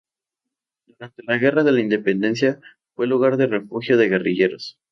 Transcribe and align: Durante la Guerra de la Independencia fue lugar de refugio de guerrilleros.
Durante 0.87 1.21
la 1.27 1.37
Guerra 1.37 1.63
de 1.63 1.73
la 1.73 1.79
Independencia 1.79 2.59
fue 2.95 3.05
lugar 3.05 3.37
de 3.37 3.45
refugio 3.45 3.97
de 3.97 4.09
guerrilleros. 4.09 4.79